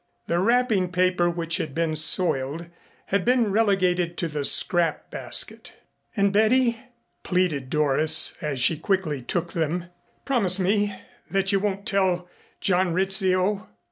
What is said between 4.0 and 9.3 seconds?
to the scrap basket. "And Betty" pleaded Doris as she quickly